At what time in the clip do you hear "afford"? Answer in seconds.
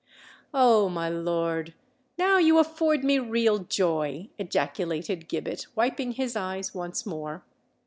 2.57-3.03